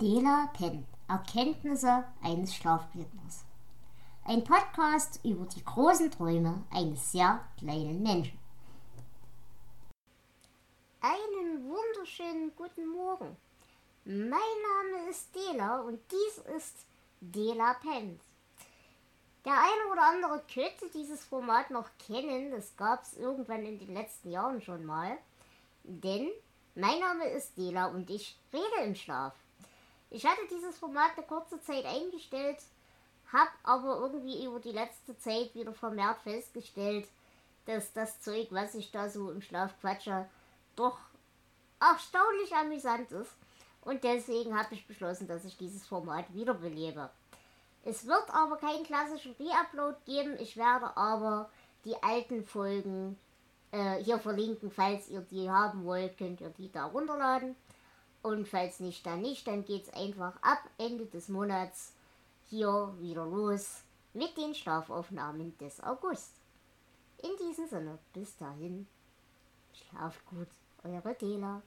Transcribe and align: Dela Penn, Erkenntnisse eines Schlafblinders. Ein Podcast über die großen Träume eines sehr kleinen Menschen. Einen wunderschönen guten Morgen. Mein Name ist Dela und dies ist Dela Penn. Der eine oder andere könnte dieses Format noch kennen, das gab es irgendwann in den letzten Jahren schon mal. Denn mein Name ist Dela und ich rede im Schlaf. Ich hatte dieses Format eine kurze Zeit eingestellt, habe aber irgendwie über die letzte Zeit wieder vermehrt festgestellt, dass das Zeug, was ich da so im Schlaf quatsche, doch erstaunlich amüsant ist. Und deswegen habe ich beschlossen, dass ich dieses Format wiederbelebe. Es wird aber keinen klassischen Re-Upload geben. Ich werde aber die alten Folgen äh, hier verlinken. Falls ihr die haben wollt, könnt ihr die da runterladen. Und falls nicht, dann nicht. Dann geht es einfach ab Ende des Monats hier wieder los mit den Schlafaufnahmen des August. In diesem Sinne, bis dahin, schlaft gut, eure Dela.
Dela 0.00 0.50
Penn, 0.56 0.86
Erkenntnisse 1.08 2.04
eines 2.22 2.54
Schlafblinders. 2.54 3.44
Ein 4.24 4.44
Podcast 4.44 5.18
über 5.24 5.46
die 5.46 5.64
großen 5.64 6.10
Träume 6.12 6.62
eines 6.70 7.10
sehr 7.10 7.44
kleinen 7.58 8.02
Menschen. 8.02 8.38
Einen 11.00 11.68
wunderschönen 11.68 12.54
guten 12.54 12.86
Morgen. 12.88 13.36
Mein 14.04 14.28
Name 14.28 15.10
ist 15.10 15.34
Dela 15.34 15.80
und 15.80 15.98
dies 16.10 16.38
ist 16.56 16.86
Dela 17.20 17.74
Penn. 17.74 18.20
Der 19.44 19.54
eine 19.54 19.90
oder 19.90 20.02
andere 20.02 20.44
könnte 20.52 20.88
dieses 20.94 21.24
Format 21.24 21.70
noch 21.70 21.88
kennen, 21.98 22.52
das 22.52 22.76
gab 22.76 23.02
es 23.02 23.16
irgendwann 23.16 23.64
in 23.64 23.78
den 23.78 23.94
letzten 23.94 24.30
Jahren 24.30 24.62
schon 24.62 24.84
mal. 24.84 25.18
Denn 25.82 26.30
mein 26.74 26.98
Name 27.00 27.28
ist 27.30 27.56
Dela 27.56 27.86
und 27.86 28.10
ich 28.10 28.36
rede 28.52 28.84
im 28.84 28.94
Schlaf. 28.94 29.34
Ich 30.10 30.26
hatte 30.26 30.40
dieses 30.50 30.78
Format 30.78 31.12
eine 31.16 31.26
kurze 31.26 31.60
Zeit 31.62 31.84
eingestellt, 31.84 32.58
habe 33.32 33.50
aber 33.62 34.00
irgendwie 34.00 34.44
über 34.44 34.58
die 34.60 34.72
letzte 34.72 35.16
Zeit 35.18 35.54
wieder 35.54 35.72
vermehrt 35.72 36.20
festgestellt, 36.22 37.08
dass 37.66 37.92
das 37.92 38.20
Zeug, 38.20 38.48
was 38.50 38.74
ich 38.74 38.90
da 38.90 39.08
so 39.08 39.30
im 39.30 39.42
Schlaf 39.42 39.78
quatsche, 39.80 40.28
doch 40.76 40.98
erstaunlich 41.80 42.54
amüsant 42.54 43.10
ist. 43.12 43.32
Und 43.82 44.04
deswegen 44.04 44.58
habe 44.58 44.74
ich 44.74 44.86
beschlossen, 44.86 45.26
dass 45.26 45.44
ich 45.44 45.56
dieses 45.56 45.86
Format 45.86 46.32
wiederbelebe. 46.34 47.10
Es 47.84 48.06
wird 48.06 48.30
aber 48.34 48.56
keinen 48.56 48.84
klassischen 48.84 49.34
Re-Upload 49.38 49.96
geben. 50.04 50.36
Ich 50.38 50.56
werde 50.56 50.96
aber 50.96 51.48
die 51.84 52.00
alten 52.02 52.44
Folgen 52.44 53.18
äh, 53.72 54.02
hier 54.02 54.18
verlinken. 54.18 54.70
Falls 54.70 55.08
ihr 55.08 55.20
die 55.20 55.50
haben 55.50 55.84
wollt, 55.84 56.18
könnt 56.18 56.40
ihr 56.40 56.50
die 56.50 56.70
da 56.70 56.86
runterladen. 56.86 57.56
Und 58.22 58.48
falls 58.48 58.80
nicht, 58.80 59.06
dann 59.06 59.22
nicht. 59.22 59.46
Dann 59.46 59.64
geht 59.64 59.84
es 59.84 59.92
einfach 59.94 60.34
ab 60.42 60.58
Ende 60.78 61.06
des 61.06 61.28
Monats 61.28 61.92
hier 62.48 62.94
wieder 62.98 63.24
los 63.24 63.82
mit 64.12 64.36
den 64.36 64.54
Schlafaufnahmen 64.54 65.56
des 65.58 65.82
August. 65.82 66.32
In 67.22 67.30
diesem 67.46 67.68
Sinne, 67.68 67.98
bis 68.12 68.36
dahin, 68.36 68.86
schlaft 69.72 70.24
gut, 70.26 70.48
eure 70.84 71.14
Dela. 71.14 71.62